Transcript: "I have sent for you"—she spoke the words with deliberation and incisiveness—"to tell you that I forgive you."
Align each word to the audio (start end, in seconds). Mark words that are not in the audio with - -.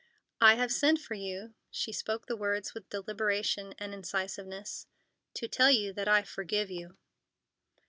"I 0.41 0.55
have 0.55 0.71
sent 0.71 0.97
for 0.99 1.13
you"—she 1.13 1.91
spoke 1.91 2.25
the 2.25 2.35
words 2.35 2.73
with 2.73 2.89
deliberation 2.89 3.75
and 3.77 3.93
incisiveness—"to 3.93 5.47
tell 5.47 5.69
you 5.69 5.93
that 5.93 6.07
I 6.07 6.23
forgive 6.23 6.71
you." 6.71 6.97